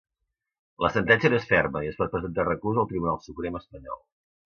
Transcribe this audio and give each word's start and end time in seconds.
La 0.85 0.89
sentència 0.93 1.29
no 1.33 1.37
és 1.41 1.45
ferma 1.51 1.83
i 1.87 1.89
es 1.91 1.99
pot 1.99 2.13
presentar 2.13 2.47
recurs 2.47 2.81
al 2.85 2.89
Tribunal 2.93 3.21
Suprem 3.27 3.61
espanyol. 3.61 4.01